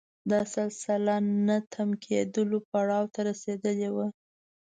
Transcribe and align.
دا 0.31 0.39
سلسله 0.55 1.15
د 1.23 1.25
نه 1.47 1.57
تم 1.73 1.89
کېدلو 2.05 2.57
پړاو 2.69 3.05
ته 3.13 3.19
رسېدلې 3.29 3.89
وه. 3.95 4.07